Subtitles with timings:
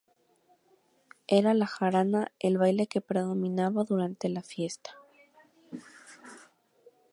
[1.27, 4.95] Era la jarana el baile que predominaba durante la fiesta.